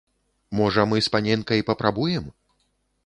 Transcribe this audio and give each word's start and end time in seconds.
Можа, 0.59 0.85
мы 0.93 1.03
з 1.07 1.13
паненкай 1.17 1.63
папрабуем? 1.71 2.25